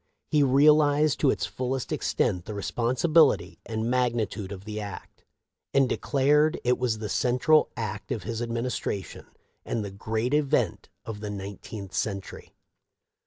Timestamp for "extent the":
1.91-2.55